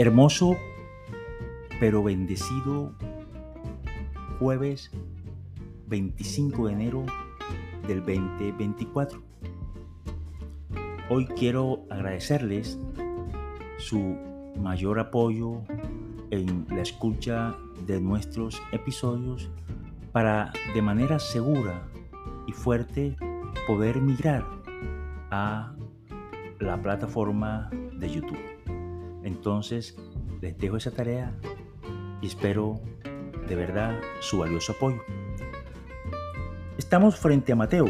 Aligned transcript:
Hermoso 0.00 0.56
pero 1.80 2.04
bendecido 2.04 2.92
jueves 4.38 4.92
25 5.88 6.68
de 6.68 6.72
enero 6.72 7.06
del 7.88 7.98
2024. 8.04 9.20
Hoy 11.10 11.26
quiero 11.26 11.80
agradecerles 11.90 12.78
su 13.78 14.16
mayor 14.60 15.00
apoyo 15.00 15.62
en 16.30 16.64
la 16.70 16.82
escucha 16.82 17.56
de 17.84 18.00
nuestros 18.00 18.62
episodios 18.70 19.50
para 20.12 20.52
de 20.74 20.80
manera 20.80 21.18
segura 21.18 21.82
y 22.46 22.52
fuerte 22.52 23.16
poder 23.66 24.00
migrar 24.00 24.46
a 25.32 25.74
la 26.60 26.80
plataforma 26.80 27.68
de 27.94 28.08
YouTube. 28.08 28.57
Entonces 29.28 29.94
les 30.40 30.56
dejo 30.56 30.78
esa 30.78 30.90
tarea 30.90 31.34
y 32.22 32.28
espero 32.28 32.80
de 33.46 33.56
verdad 33.56 34.00
su 34.20 34.38
valioso 34.38 34.72
apoyo. 34.72 35.02
Estamos 36.78 37.16
frente 37.16 37.52
a 37.52 37.56
Mateo, 37.56 37.84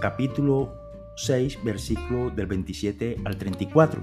capítulo 0.00 0.72
6, 1.16 1.64
versículo 1.64 2.30
del 2.30 2.46
27 2.46 3.16
al 3.24 3.36
34, 3.36 4.02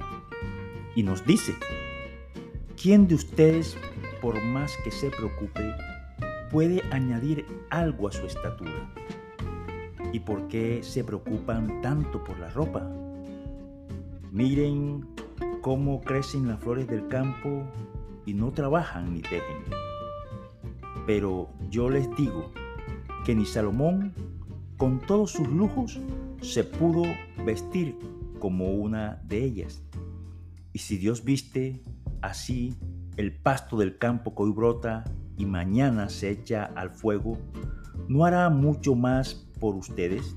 y 0.94 1.04
nos 1.04 1.26
dice, 1.26 1.54
¿quién 2.76 3.08
de 3.08 3.16
ustedes, 3.16 3.78
por 4.22 4.44
más 4.44 4.74
que 4.84 4.92
se 4.92 5.12
preocupe, 5.12 5.74
puede 6.52 6.84
añadir 6.92 7.46
algo 7.70 8.10
a 8.10 8.12
su 8.12 8.26
estatura? 8.26 8.94
¿Y 10.12 10.20
por 10.20 10.50
qué 10.50 10.84
se 10.84 11.06
preocupan 11.06 11.80
tanto 11.82 12.22
por 12.22 12.38
la 12.38 12.50
ropa? 12.50 12.86
Miren 14.34 15.21
cómo 15.62 16.02
crecen 16.02 16.48
las 16.48 16.60
flores 16.60 16.88
del 16.88 17.08
campo 17.08 17.64
y 18.26 18.34
no 18.34 18.52
trabajan 18.52 19.14
ni 19.14 19.22
tejen. 19.22 19.64
Pero 21.06 21.50
yo 21.70 21.90
les 21.90 22.14
digo 22.16 22.52
que 23.26 23.36
ni 23.36 23.46
Salomón, 23.46 24.14
con 24.78 25.00
todos 25.00 25.32
sus 25.32 25.48
lujos, 25.48 26.00
se 26.42 26.64
pudo 26.64 27.04
vestir 27.46 27.98
como 28.40 28.74
una 28.74 29.22
de 29.28 29.44
ellas. 29.44 29.84
Y 30.74 30.80
si 30.80 30.98
Dios 30.98 31.24
viste 31.24 31.84
así 32.22 32.76
el 33.18 33.34
pasto 33.34 33.78
del 33.78 33.98
campo 33.98 34.34
que 34.34 34.44
hoy 34.44 34.52
brota 34.52 35.04
y 35.38 35.46
mañana 35.46 36.10
se 36.10 36.32
echa 36.32 36.66
al 36.66 36.90
fuego, 36.90 37.38
¿no 38.08 38.26
hará 38.26 38.50
mucho 38.50 38.96
más 38.96 39.48
por 39.60 39.76
ustedes? 39.76 40.36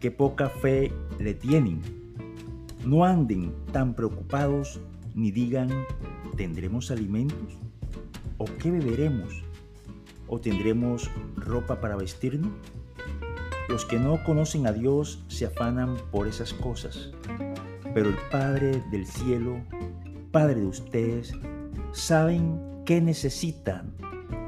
Qué 0.00 0.10
poca 0.10 0.50
fe 0.50 0.92
le 1.18 1.32
tienen. 1.32 2.03
No 2.84 3.04
anden 3.04 3.54
tan 3.72 3.94
preocupados 3.94 4.78
ni 5.14 5.30
digan, 5.30 5.70
¿tendremos 6.36 6.90
alimentos? 6.90 7.58
¿O 8.36 8.44
qué 8.44 8.70
beberemos? 8.70 9.42
¿O 10.28 10.38
tendremos 10.38 11.10
ropa 11.36 11.80
para 11.80 11.96
vestirnos? 11.96 12.52
Los 13.70 13.86
que 13.86 13.98
no 13.98 14.22
conocen 14.22 14.66
a 14.66 14.72
Dios 14.72 15.24
se 15.28 15.46
afanan 15.46 15.96
por 16.10 16.26
esas 16.26 16.52
cosas, 16.52 17.12
pero 17.94 18.10
el 18.10 18.16
Padre 18.30 18.82
del 18.90 19.06
cielo, 19.06 19.56
Padre 20.30 20.60
de 20.60 20.66
ustedes, 20.66 21.32
saben 21.92 22.60
qué 22.84 23.00
necesitan 23.00 23.94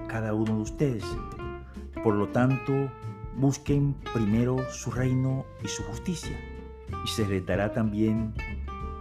cada 0.09 0.35
uno 0.35 0.57
de 0.57 0.63
ustedes. 0.63 1.05
Por 2.05 2.15
lo 2.15 2.29
tanto, 2.29 2.91
busquen 3.37 3.95
primero 4.13 4.59
su 4.71 4.91
reino 4.91 5.47
y 5.65 5.69
su 5.69 5.83
justicia, 5.85 6.37
y 7.05 7.09
se 7.09 7.27
les 7.27 7.45
dará 7.45 7.73
también 7.73 8.35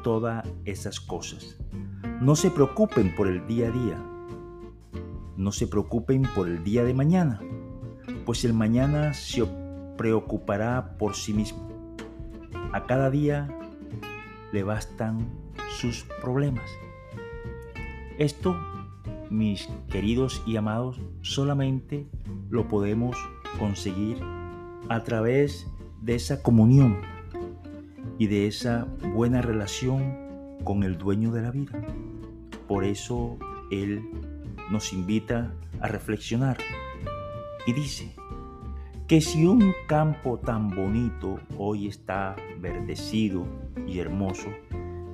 todas 0.04 0.48
esas 0.66 1.00
cosas. 1.00 1.58
No 2.22 2.36
se 2.36 2.52
preocupen 2.52 3.16
por 3.16 3.28
el 3.28 3.46
día 3.48 3.68
a 3.68 3.72
día. 3.72 4.04
No 5.38 5.52
se 5.52 5.68
preocupen 5.68 6.24
por 6.34 6.48
el 6.48 6.64
día 6.64 6.84
de 6.84 6.94
mañana, 6.94 7.42
pues 8.26 8.46
el 8.46 8.54
mañana 8.54 9.14
se 9.14 9.46
preocupará 9.98 10.98
por 10.98 11.16
sí 11.16 11.34
mismo. 11.34 11.68
A 12.72 12.86
cada 12.86 13.10
día 13.10 13.48
le 14.52 14.64
bastan 14.64 15.28
sus 15.78 16.06
problemas. 16.22 16.70
Esto, 18.18 18.56
mis 19.30 19.68
queridos 19.90 20.42
y 20.46 20.56
amados, 20.56 21.02
solamente 21.22 22.08
lo 22.50 22.68
podemos 22.68 23.18
conseguir 23.60 24.18
a 24.88 25.04
través 25.04 25.68
de 26.02 26.16
esa 26.16 26.42
comunión 26.42 27.15
y 28.18 28.28
de 28.28 28.48
esa 28.48 28.88
buena 29.14 29.42
relación 29.42 30.58
con 30.64 30.84
el 30.84 30.98
dueño 30.98 31.32
de 31.32 31.42
la 31.42 31.52
vida. 31.52 31.80
Por 32.68 32.84
eso 32.84 33.38
Él 33.72 34.04
nos 34.72 34.94
invita 34.94 35.54
a 35.80 35.88
reflexionar 35.88 36.58
y 37.68 37.74
dice 37.74 38.16
que 39.08 39.22
si 39.22 39.46
un 39.46 39.74
campo 39.88 40.40
tan 40.40 40.70
bonito 40.70 41.40
hoy 41.58 41.88
está 41.88 42.36
verdecido 42.60 43.46
y 43.88 44.00
hermoso 44.00 44.48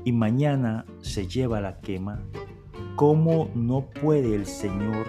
y 0.05 0.11
mañana 0.13 0.85
se 1.01 1.27
lleva 1.27 1.59
la 1.59 1.79
quema, 1.81 2.21
¿cómo 2.95 3.49
no 3.53 3.89
puede 3.89 4.35
el 4.35 4.45
Señor 4.45 5.05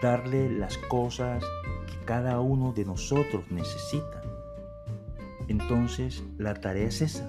darle 0.00 0.50
las 0.50 0.78
cosas 0.78 1.44
que 1.86 2.04
cada 2.04 2.40
uno 2.40 2.72
de 2.72 2.84
nosotros 2.84 3.44
necesita? 3.50 4.19
Entonces 5.50 6.22
la 6.38 6.54
tarea 6.54 6.86
es 6.86 7.02
esa, 7.02 7.28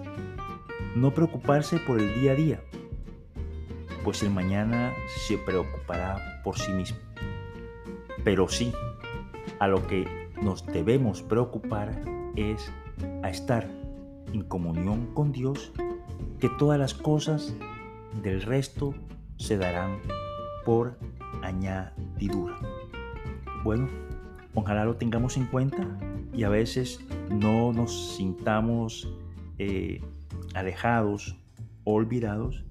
no 0.96 1.12
preocuparse 1.12 1.80
por 1.80 2.00
el 2.00 2.14
día 2.22 2.34
a 2.34 2.36
día, 2.36 2.62
pues 4.04 4.22
el 4.22 4.30
mañana 4.30 4.94
se 5.26 5.40
preocupará 5.40 6.20
por 6.44 6.56
sí 6.56 6.72
mismo. 6.72 7.00
Pero 8.24 8.48
sí, 8.48 8.74
a 9.58 9.68
lo 9.68 9.88
que 9.88 10.30
nos 10.40 10.68
debemos 10.68 11.24
preocupar 11.24 12.00
es 12.36 12.72
a 13.24 13.30
estar 13.32 13.68
en 14.32 14.44
comunión 14.44 15.08
con 15.16 15.32
Dios, 15.32 15.72
que 16.40 16.50
todas 16.60 16.78
las 16.78 16.94
cosas 16.94 17.56
del 18.22 18.44
resto 18.44 18.94
se 19.38 19.58
darán 19.58 19.98
por 20.64 20.96
añadidura. 21.42 22.56
Bueno, 23.64 23.90
ojalá 24.54 24.86
lo 24.86 24.96
tengamos 24.98 25.38
en 25.38 25.48
cuenta 25.48 25.88
y 26.36 26.44
a 26.44 26.50
veces 26.50 27.00
no 27.32 27.74
nos 27.74 28.16
sintamos 28.16 29.08
eh, 29.58 30.02
alejados 30.54 31.38
olvidados, 31.84 32.64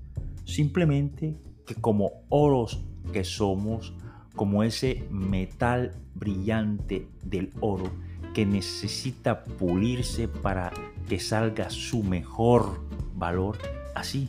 simplemente 0.44 1.36
que 1.66 1.74
como 1.74 2.24
oros 2.28 2.84
que 3.12 3.24
somos, 3.24 3.94
como 4.36 4.62
ese 4.62 5.04
metal 5.10 5.92
brillante 6.14 7.08
del 7.24 7.52
oro 7.60 7.90
que 8.34 8.46
necesita 8.46 9.44
pulirse 9.44 10.28
para 10.28 10.72
que 11.08 11.18
salga 11.18 11.70
su 11.70 12.02
mejor 12.02 12.80
valor, 13.14 13.58
así 13.94 14.28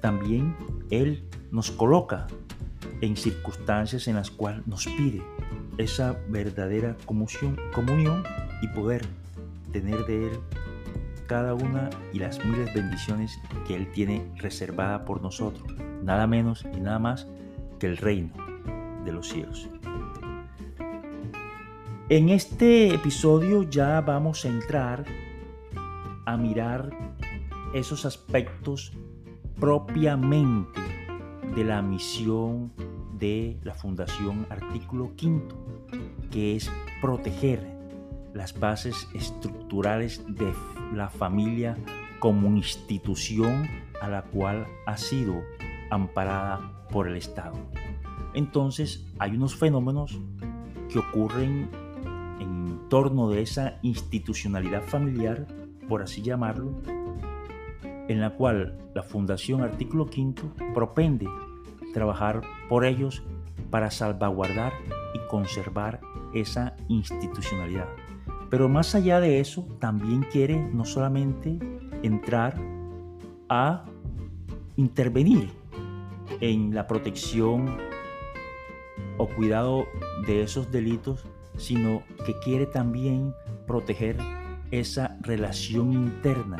también 0.00 0.54
Él 0.90 1.24
nos 1.50 1.70
coloca 1.70 2.26
en 3.00 3.16
circunstancias 3.16 4.06
en 4.08 4.16
las 4.16 4.30
cuales 4.30 4.66
nos 4.66 4.86
pide 4.86 5.22
esa 5.78 6.16
verdadera 6.28 6.96
comunión 7.06 8.24
y 8.62 8.68
poder 8.68 9.06
tener 9.72 10.06
de 10.06 10.26
Él 10.28 10.38
cada 11.26 11.54
una 11.54 11.88
y 12.12 12.18
las 12.18 12.44
miles 12.44 12.72
bendiciones 12.74 13.40
que 13.66 13.74
Él 13.74 13.90
tiene 13.92 14.30
reservada 14.36 15.04
por 15.04 15.22
nosotros, 15.22 15.66
nada 16.02 16.26
menos 16.26 16.66
y 16.76 16.80
nada 16.80 16.98
más 16.98 17.26
que 17.78 17.86
el 17.86 17.96
reino 17.96 18.32
de 19.04 19.12
los 19.12 19.28
cielos. 19.28 19.68
En 22.08 22.28
este 22.28 22.94
episodio 22.94 23.62
ya 23.62 24.00
vamos 24.02 24.44
a 24.44 24.48
entrar 24.48 25.04
a 26.26 26.36
mirar 26.36 26.90
esos 27.72 28.04
aspectos 28.04 28.92
propiamente 29.58 30.80
de 31.54 31.64
la 31.64 31.80
misión 31.80 32.72
de 33.18 33.58
la 33.62 33.74
Fundación 33.74 34.46
Artículo 34.50 35.14
Quinto, 35.16 35.56
que 36.30 36.56
es 36.56 36.70
proteger 37.00 37.81
las 38.34 38.58
bases 38.58 39.08
estructurales 39.14 40.24
de 40.26 40.52
la 40.94 41.08
familia 41.08 41.76
como 42.18 42.48
institución 42.48 43.68
a 44.00 44.08
la 44.08 44.22
cual 44.22 44.66
ha 44.86 44.96
sido 44.96 45.42
amparada 45.90 46.86
por 46.90 47.08
el 47.08 47.16
Estado. 47.16 47.56
Entonces 48.34 49.06
hay 49.18 49.36
unos 49.36 49.56
fenómenos 49.56 50.18
que 50.88 50.98
ocurren 50.98 51.68
en 52.40 52.80
torno 52.88 53.28
de 53.28 53.42
esa 53.42 53.78
institucionalidad 53.82 54.82
familiar, 54.82 55.46
por 55.88 56.02
así 56.02 56.22
llamarlo, 56.22 56.72
en 58.08 58.20
la 58.20 58.30
cual 58.30 58.78
la 58.94 59.02
Fundación 59.02 59.62
Artículo 59.62 60.06
Quinto 60.06 60.52
propende 60.74 61.26
trabajar 61.92 62.42
por 62.68 62.84
ellos 62.84 63.22
para 63.70 63.90
salvaguardar 63.90 64.72
y 65.14 65.18
conservar 65.28 66.00
esa 66.34 66.74
institucionalidad. 66.88 67.88
Pero 68.52 68.68
más 68.68 68.94
allá 68.94 69.18
de 69.18 69.40
eso, 69.40 69.66
también 69.80 70.26
quiere 70.30 70.60
no 70.74 70.84
solamente 70.84 71.58
entrar 72.02 72.54
a 73.48 73.86
intervenir 74.76 75.48
en 76.42 76.74
la 76.74 76.86
protección 76.86 77.78
o 79.16 79.26
cuidado 79.26 79.86
de 80.26 80.42
esos 80.42 80.70
delitos, 80.70 81.24
sino 81.56 82.02
que 82.26 82.38
quiere 82.40 82.66
también 82.66 83.34
proteger 83.66 84.18
esa 84.70 85.16
relación 85.22 85.94
interna 85.94 86.58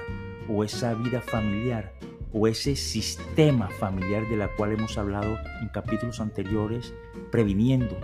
o 0.49 0.65
esa 0.65 0.95
vida 0.95 1.21
familiar 1.21 1.93
o 2.33 2.47
ese 2.47 2.75
sistema 2.75 3.69
familiar 3.69 4.27
de 4.31 4.39
la 4.39 4.49
cual 4.57 4.73
hemos 4.73 4.97
hablado 4.97 5.37
en 5.61 5.69
capítulos 5.69 6.21
anteriores, 6.21 6.95
previniendo 7.31 7.99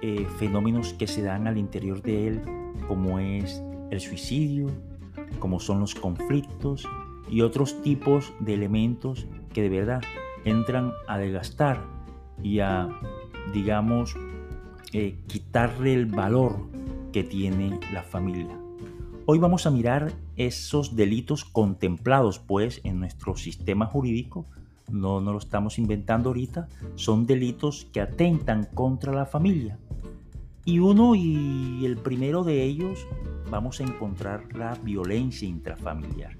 eh, 0.00 0.26
fenómenos 0.38 0.94
que 0.94 1.06
se 1.06 1.20
dan 1.20 1.46
al 1.46 1.58
interior 1.58 2.00
de 2.00 2.28
él, 2.28 2.63
como 2.88 3.18
es 3.18 3.62
el 3.90 4.00
suicidio, 4.00 4.70
como 5.38 5.60
son 5.60 5.80
los 5.80 5.94
conflictos 5.94 6.86
y 7.28 7.40
otros 7.40 7.82
tipos 7.82 8.32
de 8.40 8.54
elementos 8.54 9.26
que 9.52 9.62
de 9.62 9.68
verdad 9.68 10.02
entran 10.44 10.92
a 11.06 11.18
desgastar 11.18 11.82
y 12.42 12.60
a, 12.60 12.88
digamos, 13.52 14.14
eh, 14.92 15.18
quitarle 15.26 15.94
el 15.94 16.06
valor 16.06 16.56
que 17.12 17.24
tiene 17.24 17.78
la 17.92 18.02
familia. 18.02 18.58
Hoy 19.26 19.38
vamos 19.38 19.66
a 19.66 19.70
mirar 19.70 20.12
esos 20.36 20.96
delitos 20.96 21.44
contemplados 21.44 22.38
pues 22.38 22.80
en 22.84 23.00
nuestro 23.00 23.36
sistema 23.36 23.86
jurídico, 23.86 24.46
no 24.90 25.20
nos 25.20 25.32
lo 25.32 25.38
estamos 25.38 25.78
inventando 25.78 26.28
ahorita, 26.28 26.68
son 26.94 27.26
delitos 27.26 27.86
que 27.92 28.02
atentan 28.02 28.68
contra 28.74 29.12
la 29.12 29.24
familia. 29.24 29.78
Y 30.64 30.78
uno 30.78 31.14
y 31.14 31.84
el 31.84 31.98
primero 31.98 32.42
de 32.42 32.62
ellos 32.62 33.06
vamos 33.50 33.80
a 33.80 33.84
encontrar 33.84 34.54
la 34.54 34.74
violencia 34.82 35.46
intrafamiliar. 35.46 36.38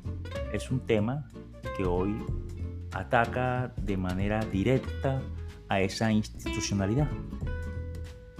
Es 0.52 0.70
un 0.70 0.80
tema 0.80 1.28
que 1.76 1.84
hoy 1.84 2.16
ataca 2.92 3.74
de 3.76 3.96
manera 3.98 4.40
directa 4.40 5.20
a 5.68 5.80
esa 5.80 6.10
institucionalidad. 6.10 7.08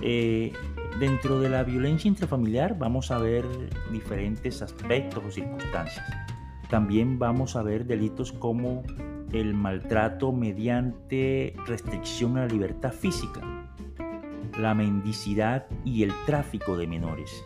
Eh, 0.01 0.53
dentro 0.99 1.41
de 1.41 1.51
la 1.51 1.63
violencia 1.65 2.09
intrafamiliar 2.09 2.79
vamos 2.79 3.11
a 3.11 3.19
ver 3.19 3.45
diferentes 3.93 4.63
aspectos 4.63 5.23
o 5.23 5.31
circunstancias. 5.31 6.07
También 6.71 7.19
vamos 7.19 7.57
a 7.57 7.63
ver 7.63 7.85
delitos 7.85 8.33
como 8.33 8.83
el 9.33 9.53
maltrato 9.53 10.33
mediante 10.33 11.55
restricción 11.67 12.39
a 12.39 12.43
la 12.43 12.47
libertad 12.47 12.93
física, 12.93 13.41
la 14.59 14.75
mendicidad 14.75 15.67
y 15.85 16.03
el 16.03 16.13
tráfico 16.27 16.77
de 16.77 16.87
menores. 16.87 17.45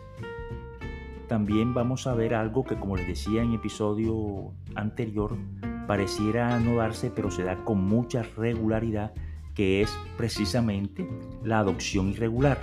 También 1.27 1.73
vamos 1.73 2.07
a 2.07 2.15
ver 2.15 2.33
algo 2.33 2.63
que, 2.63 2.75
como 2.75 2.97
les 2.97 3.07
decía 3.07 3.43
en 3.43 3.53
episodio 3.53 4.51
anterior, 4.75 5.37
pareciera 5.87 6.59
no 6.59 6.77
darse, 6.77 7.11
pero 7.11 7.29
se 7.29 7.43
da 7.43 7.63
con 7.63 7.83
mucha 7.83 8.23
regularidad, 8.35 9.13
que 9.53 9.81
es 9.81 9.95
precisamente 10.17 11.07
la 11.43 11.59
adopción 11.59 12.09
irregular. 12.09 12.59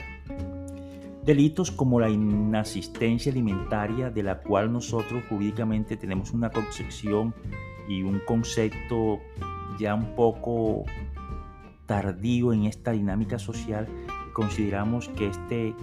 Delitos 1.25 1.70
como 1.70 2.00
la 2.00 2.08
inasistencia 2.08 3.31
alimentaria, 3.32 4.10
de 4.10 4.22
la 4.22 4.38
cual 4.40 4.72
nosotros 4.72 5.25
jurídicamente 5.28 5.96
tenemos 5.96 6.32
una 6.32 6.50
concepción 6.50 7.34
y 7.88 8.02
un 8.02 8.20
concepto 8.26 9.20
ya 9.78 9.94
un 9.94 10.14
poco 10.14 10.84
tardío 11.87 12.52
en 12.52 12.64
esta 12.64 12.92
dinámica 12.92 13.38
social, 13.38 13.88
consideramos 14.37 15.09
que 15.09 15.29
este 15.29 15.75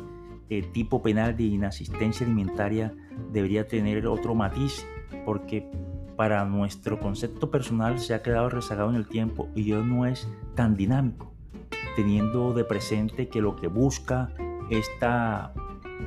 eh, 0.51 0.61
tipo 0.73 1.01
penal 1.01 1.35
de 1.35 1.45
inasistencia 1.45 2.23
alimentaria 2.23 2.93
debería 3.31 3.67
tener 3.67 4.05
otro 4.05 4.35
matiz, 4.35 4.85
porque 5.25 5.67
para 6.15 6.45
nuestro 6.45 6.99
concepto 6.99 7.49
personal 7.49 7.97
se 7.97 8.13
ha 8.13 8.21
quedado 8.21 8.49
rezagado 8.49 8.91
en 8.91 8.95
el 8.95 9.07
tiempo 9.07 9.49
y 9.55 9.63
ya 9.63 9.77
no 9.77 10.05
es 10.05 10.29
tan 10.53 10.77
dinámico, 10.77 11.33
teniendo 11.95 12.53
de 12.53 12.63
presente 12.63 13.27
que 13.27 13.41
lo 13.41 13.55
que 13.55 13.65
busca 13.65 14.29
esta, 14.69 15.55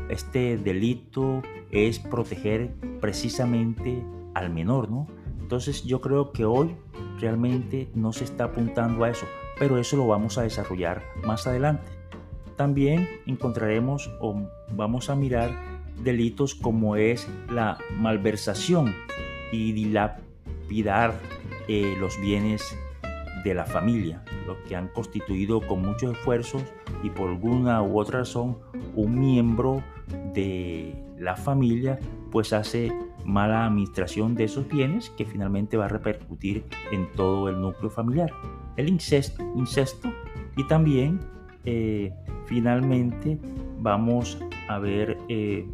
este 0.09 0.57
delito 0.57 1.43
es 1.73 1.99
proteger 1.99 2.77
precisamente 3.01 4.07
al 4.35 4.51
menor, 4.51 4.89
¿no? 4.89 5.09
Entonces 5.41 5.83
yo 5.83 6.01
creo 6.01 6.31
que 6.31 6.45
hoy 6.45 6.77
realmente 7.19 7.91
no 7.97 8.13
se 8.13 8.23
está 8.23 8.45
apuntando 8.45 9.03
a 9.03 9.11
eso, 9.11 9.27
pero 9.59 9.79
eso 9.79 9.97
lo 9.97 10.07
vamos 10.07 10.39
a 10.39 10.43
desarrollar 10.43 11.03
más 11.25 11.49
adelante. 11.49 11.96
También 12.57 13.09
encontraremos 13.27 14.11
o 14.21 14.49
vamos 14.71 15.11
a 15.11 15.15
mirar 15.15 15.51
delitos 16.03 16.55
como 16.55 16.97
es 16.97 17.29
la 17.51 17.79
malversación 17.99 18.95
y 19.53 19.73
dilapidar 19.73 21.15
eh, 21.69 21.95
los 22.01 22.21
bienes 22.21 22.77
de 23.45 23.55
la 23.55 23.65
familia, 23.65 24.25
los 24.47 24.57
que 24.69 24.75
han 24.75 24.89
constituido 24.89 25.61
con 25.61 25.83
muchos 25.83 26.17
esfuerzos 26.17 26.63
y 27.03 27.11
por 27.11 27.31
alguna 27.31 27.83
u 27.83 27.99
otra 27.99 28.21
razón 28.21 28.59
un 28.95 29.19
miembro 29.19 29.83
de 30.35 30.95
la 31.19 31.37
familia 31.37 31.99
pues 32.31 32.53
hace 32.53 32.93
mala 33.25 33.67
administración 33.67 34.35
de 34.35 34.45
esos 34.45 34.69
bienes 34.69 35.11
que 35.11 35.25
finalmente 35.25 35.77
va 35.77 35.87
a 35.87 35.89
repercutir 35.89 36.65
en 36.93 37.11
todo 37.13 37.49
el 37.49 37.61
núcleo 37.61 37.91
familiar. 37.91 38.31
El 38.77 38.89
incesto, 38.89 39.43
incesto 39.57 40.13
y 40.57 40.67
también 40.67 41.21
eh, 41.65 42.13
finalmente 42.47 43.39
vamos 43.81 44.39
a 44.69 44.79
ver 44.79 45.19
eh, 45.29 45.67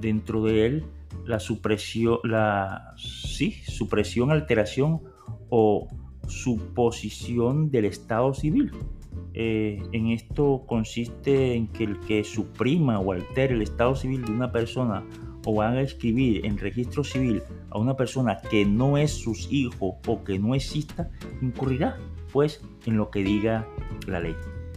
dentro 0.00 0.42
de 0.42 0.66
él 0.66 0.84
la 1.24 1.40
supresión, 1.40 2.18
la 2.24 2.94
sí, 2.96 3.52
supresión, 3.66 4.30
alteración 4.30 5.00
o 5.48 5.88
suposición 6.28 7.70
del 7.70 7.86
Estado 7.86 8.32
civil. 8.34 8.72
Eh, 9.34 9.82
en 9.92 10.08
esto 10.08 10.64
consiste 10.66 11.54
en 11.54 11.68
que 11.68 11.84
el 11.84 12.00
que 12.00 12.24
suprima 12.24 12.98
o 13.00 13.12
altere 13.12 13.54
el 13.54 13.62
Estado 13.62 13.94
civil 13.94 14.24
de 14.24 14.32
una 14.32 14.50
persona 14.50 15.04
o 15.44 15.62
haga 15.62 15.80
escribir 15.80 16.44
en 16.44 16.58
registro 16.58 17.04
civil 17.04 17.42
a 17.70 17.78
una 17.78 17.96
persona 17.96 18.38
que 18.50 18.64
no 18.64 18.96
es 18.96 19.12
sus 19.12 19.50
hijos 19.52 19.94
o 20.06 20.24
que 20.24 20.38
no 20.38 20.54
exista, 20.54 21.10
incurrirá 21.40 21.96
pues 22.32 22.62
en 22.86 22.96
lo 22.96 23.10
que 23.10 23.22
diga 23.22 23.66
la 24.06 24.20
ley. 24.20 24.34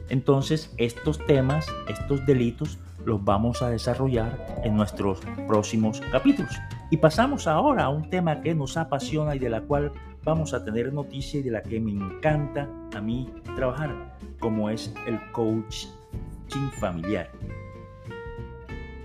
Entonces, 0.10 0.74
estos 0.78 1.24
temas, 1.26 1.68
estos 1.88 2.26
delitos, 2.26 2.80
los 3.06 3.24
vamos 3.24 3.62
a 3.62 3.70
desarrollar 3.70 4.62
en 4.64 4.76
nuestros 4.76 5.20
próximos 5.48 6.02
capítulos. 6.12 6.52
Y 6.90 6.98
pasamos 6.98 7.48
ahora 7.48 7.86
a 7.86 7.90
un 7.90 8.10
tema 8.10 8.42
que 8.42 8.54
nos 8.54 8.78
apasiona 8.78 9.36
y 9.36 9.40
de 9.40 9.50
la 9.50 9.62
cual 9.62 9.92
vamos 10.24 10.54
a 10.54 10.64
tener 10.64 10.92
noticia 10.92 11.40
y 11.40 11.44
de 11.44 11.52
la 11.52 11.62
que 11.62 11.80
me 11.80 11.92
encanta 11.92 12.68
a 12.96 13.02
mí 13.02 13.30
trabajar, 13.56 14.16
como 14.40 14.70
es 14.70 14.94
el 15.08 15.20
coaching 15.32 16.70
familiar. 16.80 17.30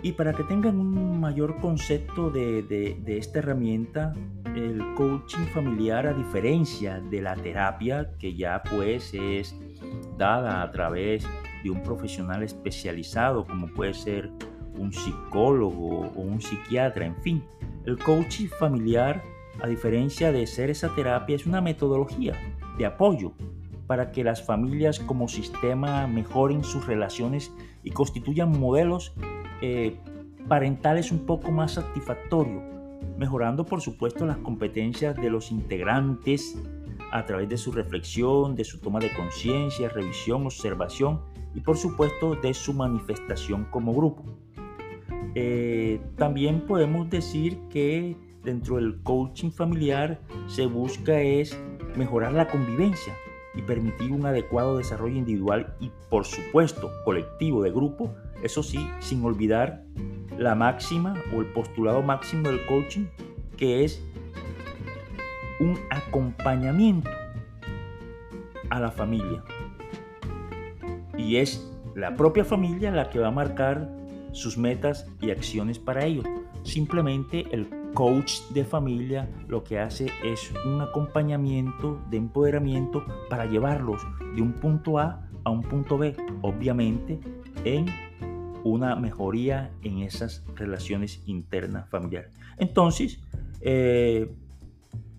Y 0.02 0.12
para 0.12 0.34
que 0.34 0.44
tengan 0.44 0.78
un 0.78 1.18
mayor 1.18 1.58
concepto 1.60 2.30
de, 2.30 2.62
de, 2.62 3.18
esta 3.18 3.38
herramienta, 3.38 4.12
el 4.54 4.82
coaching 4.96 5.46
familiar, 5.54 6.06
a 6.06 6.12
diferencia 6.12 7.00
de 7.00 7.22
la 7.22 7.34
terapia, 7.34 8.10
que 8.18 8.34
ya 8.34 8.62
pues 8.62 9.14
es 9.14 9.56
dada 10.16 10.62
a 10.62 10.70
través 10.70 11.26
de 11.62 11.70
un 11.70 11.82
profesional 11.82 12.42
especializado, 12.42 13.44
como 13.44 13.68
puede 13.68 13.94
ser 13.94 14.30
un 14.78 14.92
psicólogo 14.92 16.10
o 16.14 16.20
un 16.20 16.40
psiquiatra, 16.40 17.06
en 17.06 17.16
fin. 17.16 17.44
El 17.84 17.98
coaching 17.98 18.48
familiar, 18.48 19.22
a 19.62 19.66
diferencia 19.66 20.32
de 20.32 20.46
ser 20.46 20.70
esa 20.70 20.94
terapia, 20.94 21.36
es 21.36 21.46
una 21.46 21.60
metodología 21.60 22.34
de 22.78 22.86
apoyo 22.86 23.32
para 23.86 24.12
que 24.12 24.24
las 24.24 24.42
familias 24.42 24.98
como 24.98 25.28
sistema 25.28 26.06
mejoren 26.06 26.64
sus 26.64 26.86
relaciones 26.86 27.52
y 27.82 27.90
constituyan 27.90 28.58
modelos 28.58 29.12
eh, 29.60 29.98
parentales 30.48 31.12
un 31.12 31.26
poco 31.26 31.50
más 31.50 31.72
satisfactorios, 31.72 32.62
mejorando 33.18 33.64
por 33.64 33.80
supuesto 33.80 34.26
las 34.26 34.38
competencias 34.38 35.16
de 35.16 35.30
los 35.30 35.50
integrantes 35.50 36.58
a 37.14 37.24
través 37.24 37.48
de 37.48 37.56
su 37.56 37.70
reflexión, 37.70 38.56
de 38.56 38.64
su 38.64 38.80
toma 38.80 38.98
de 38.98 39.14
conciencia, 39.14 39.88
revisión, 39.88 40.46
observación 40.46 41.20
y 41.54 41.60
por 41.60 41.76
supuesto 41.76 42.34
de 42.34 42.52
su 42.52 42.74
manifestación 42.74 43.66
como 43.70 43.94
grupo. 43.94 44.24
Eh, 45.36 46.00
también 46.16 46.66
podemos 46.66 47.08
decir 47.08 47.56
que 47.70 48.16
dentro 48.42 48.76
del 48.76 49.00
coaching 49.04 49.52
familiar 49.52 50.20
se 50.48 50.66
busca 50.66 51.20
es 51.20 51.56
mejorar 51.96 52.32
la 52.32 52.48
convivencia 52.48 53.14
y 53.54 53.62
permitir 53.62 54.10
un 54.10 54.26
adecuado 54.26 54.76
desarrollo 54.76 55.16
individual 55.16 55.76
y 55.78 55.92
por 56.10 56.24
supuesto 56.24 56.90
colectivo 57.04 57.62
de 57.62 57.70
grupo, 57.70 58.12
eso 58.42 58.64
sí, 58.64 58.90
sin 58.98 59.24
olvidar 59.24 59.84
la 60.36 60.56
máxima 60.56 61.14
o 61.32 61.42
el 61.42 61.46
postulado 61.52 62.02
máximo 62.02 62.48
del 62.48 62.66
coaching 62.66 63.04
que 63.56 63.84
es 63.84 64.02
un 65.64 65.78
acompañamiento 65.90 67.10
a 68.70 68.80
la 68.80 68.90
familia. 68.90 69.42
Y 71.16 71.36
es 71.36 71.70
la 71.94 72.14
propia 72.16 72.44
familia 72.44 72.90
la 72.90 73.08
que 73.08 73.18
va 73.18 73.28
a 73.28 73.32
marcar 73.32 73.90
sus 74.32 74.58
metas 74.58 75.08
y 75.20 75.30
acciones 75.30 75.78
para 75.78 76.04
ello. 76.04 76.22
Simplemente 76.64 77.46
el 77.52 77.68
coach 77.94 78.40
de 78.50 78.64
familia 78.64 79.28
lo 79.48 79.62
que 79.62 79.78
hace 79.78 80.10
es 80.24 80.52
un 80.66 80.80
acompañamiento 80.80 82.00
de 82.10 82.16
empoderamiento 82.16 83.04
para 83.30 83.46
llevarlos 83.46 84.02
de 84.34 84.42
un 84.42 84.52
punto 84.52 84.98
A 84.98 85.28
a 85.44 85.50
un 85.50 85.62
punto 85.62 85.98
B, 85.98 86.16
obviamente 86.42 87.20
en 87.64 87.86
una 88.64 88.96
mejoría 88.96 89.70
en 89.82 89.98
esas 89.98 90.44
relaciones 90.56 91.22
internas 91.26 91.88
familiares. 91.90 92.32
Entonces, 92.56 93.20
eh, 93.60 94.30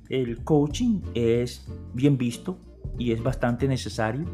el 0.10 0.44
coaching 0.44 1.02
es 1.14 1.68
bien 1.94 2.18
visto 2.18 2.58
y 2.98 3.12
es 3.12 3.22
bastante 3.22 3.68
necesario. 3.68 4.26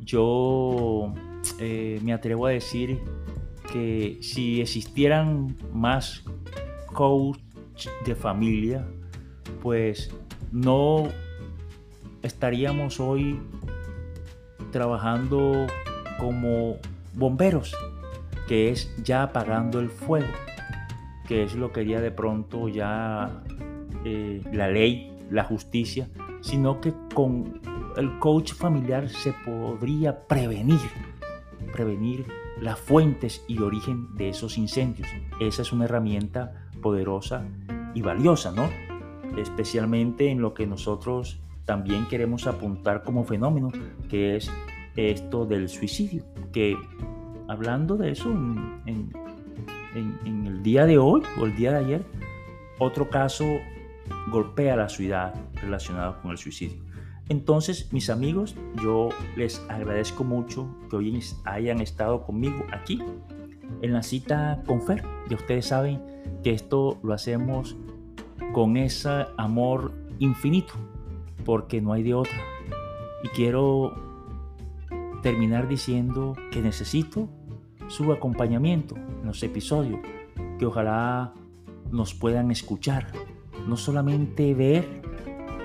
Yo 0.00 1.12
eh, 1.58 2.00
me 2.02 2.12
atrevo 2.12 2.46
a 2.46 2.50
decir 2.50 3.00
que 3.72 4.18
si 4.20 4.60
existieran 4.60 5.56
más 5.72 6.24
coach 6.92 7.38
de 8.04 8.14
familia, 8.14 8.86
pues 9.62 10.10
no 10.52 11.08
estaríamos 12.22 13.00
hoy 13.00 13.40
trabajando 14.70 15.66
como 16.18 16.76
bomberos, 17.14 17.74
que 18.46 18.70
es 18.70 18.92
ya 19.02 19.22
apagando 19.22 19.80
el 19.80 19.88
fuego, 19.88 20.32
que 21.26 21.44
es 21.44 21.54
lo 21.54 21.72
que 21.72 21.80
haría 21.80 22.00
de 22.00 22.10
pronto 22.10 22.68
ya 22.68 23.42
eh, 24.04 24.42
la 24.52 24.68
ley, 24.68 25.12
la 25.30 25.44
justicia, 25.44 26.08
sino 26.40 26.80
que 26.80 26.94
con 27.14 27.60
el 27.96 28.18
coach 28.18 28.52
familiar 28.52 29.08
se 29.08 29.32
podría 29.44 30.26
prevenir, 30.26 30.80
prevenir 31.72 32.26
las 32.60 32.78
fuentes 32.78 33.44
y 33.48 33.60
origen 33.60 34.14
de 34.16 34.30
esos 34.30 34.58
incendios. 34.58 35.08
Esa 35.40 35.62
es 35.62 35.72
una 35.72 35.84
herramienta 35.84 36.68
poderosa 36.82 37.44
y 37.94 38.02
valiosa, 38.02 38.52
¿no? 38.52 38.68
Especialmente 39.36 40.30
en 40.30 40.40
lo 40.40 40.54
que 40.54 40.66
nosotros 40.66 41.40
también 41.64 42.06
queremos 42.06 42.46
apuntar 42.46 43.02
como 43.04 43.24
fenómeno, 43.24 43.70
que 44.08 44.36
es 44.36 44.50
esto 44.96 45.46
del 45.46 45.68
suicidio, 45.68 46.24
que 46.52 46.76
hablando 47.48 47.96
de 47.96 48.10
eso 48.10 48.30
en, 48.30 49.12
el 49.94 50.62
día 50.62 50.86
de 50.86 50.98
hoy 50.98 51.22
o 51.38 51.46
el 51.46 51.56
día 51.56 51.72
de 51.72 51.78
ayer, 51.78 52.02
otro 52.78 53.08
caso 53.08 53.44
golpea 54.30 54.76
la 54.76 54.88
ciudad 54.88 55.34
relacionado 55.54 56.20
con 56.22 56.30
el 56.30 56.38
suicidio. 56.38 56.82
Entonces, 57.28 57.92
mis 57.92 58.10
amigos, 58.10 58.56
yo 58.82 59.10
les 59.36 59.64
agradezco 59.68 60.24
mucho 60.24 60.68
que 60.90 60.96
hoy 60.96 61.22
hayan 61.44 61.80
estado 61.80 62.24
conmigo 62.24 62.66
aquí 62.72 63.00
en 63.82 63.92
la 63.92 64.02
cita 64.02 64.62
con 64.66 64.82
Fer. 64.82 65.04
Y 65.28 65.34
ustedes 65.34 65.66
saben 65.66 66.02
que 66.42 66.50
esto 66.50 66.98
lo 67.02 67.14
hacemos 67.14 67.76
con 68.52 68.76
ese 68.76 69.26
amor 69.36 69.92
infinito, 70.18 70.74
porque 71.44 71.80
no 71.80 71.92
hay 71.92 72.02
de 72.02 72.14
otra. 72.14 72.38
Y 73.22 73.28
quiero 73.28 73.94
terminar 75.22 75.68
diciendo 75.68 76.34
que 76.50 76.60
necesito 76.60 77.28
su 77.88 78.12
acompañamiento 78.12 78.96
en 78.96 79.26
los 79.26 79.42
episodios, 79.42 80.00
que 80.58 80.66
ojalá 80.66 81.32
nos 81.90 82.14
puedan 82.14 82.50
escuchar, 82.50 83.12
no 83.70 83.76
solamente 83.76 84.52
ver 84.52 84.84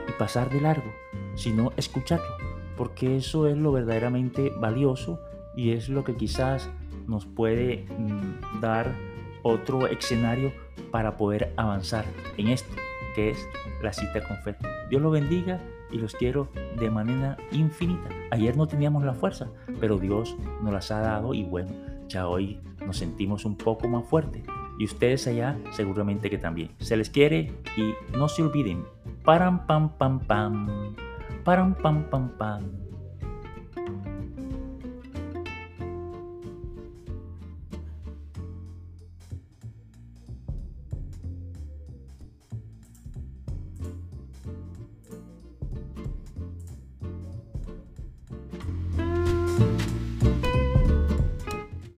y 0.07 0.11
pasar 0.19 0.51
de 0.51 0.61
largo, 0.61 0.93
sino 1.33 1.73
escucharlo, 1.75 2.37
porque 2.77 3.17
eso 3.17 3.47
es 3.47 3.57
lo 3.57 3.71
verdaderamente 3.71 4.53
valioso 4.59 5.19
y 5.55 5.71
es 5.71 5.89
lo 5.89 6.03
que 6.03 6.15
quizás 6.15 6.69
nos 7.07 7.25
puede 7.25 7.87
mm, 7.97 8.61
dar 8.61 8.93
otro 9.41 9.87
escenario 9.87 10.53
para 10.91 11.17
poder 11.17 11.51
avanzar 11.57 12.05
en 12.37 12.49
esto, 12.49 12.75
que 13.15 13.31
es 13.31 13.39
la 13.81 13.91
cita 13.91 14.21
con 14.27 14.37
fe. 14.43 14.55
Dios 14.87 15.01
lo 15.01 15.09
bendiga 15.09 15.59
y 15.91 15.97
los 15.97 16.13
quiero 16.13 16.49
de 16.79 16.91
manera 16.91 17.37
infinita. 17.51 18.09
Ayer 18.29 18.55
no 18.55 18.67
teníamos 18.67 19.03
la 19.03 19.15
fuerza, 19.15 19.49
pero 19.79 19.97
Dios 19.97 20.37
nos 20.61 20.71
las 20.71 20.91
ha 20.91 20.99
dado 20.99 21.33
y 21.33 21.43
bueno, 21.43 21.71
ya 22.07 22.27
hoy 22.27 22.59
nos 22.85 22.97
sentimos 22.97 23.45
un 23.45 23.57
poco 23.57 23.87
más 23.87 24.05
fuertes. 24.05 24.43
Y 24.77 24.85
ustedes 24.85 25.27
allá 25.27 25.57
seguramente 25.71 26.29
que 26.29 26.37
también. 26.37 26.71
Se 26.79 26.97
les 26.97 27.09
quiere 27.09 27.53
y 27.77 27.93
no 28.17 28.27
se 28.27 28.43
olviden. 28.43 28.85
Param 29.23 29.65
pam 29.65 29.97
pam 29.97 30.19
pam. 30.19 30.95
Param 31.43 31.75
pam 31.75 32.03
pam 32.09 32.29
pam. 32.37 32.84